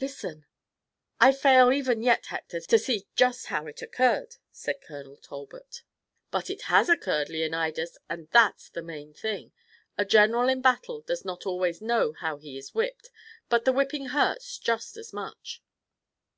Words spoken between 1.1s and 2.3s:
"I fail even yet,